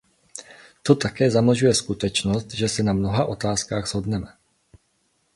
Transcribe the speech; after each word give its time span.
To 0.83 0.95
také 0.95 1.31
zamlžuje 1.31 1.73
skutečnost, 1.75 2.51
že 2.53 2.69
se 2.69 2.83
na 2.83 2.93
mnoha 2.93 3.25
otázkách 3.25 3.87
shodneme. 3.87 4.33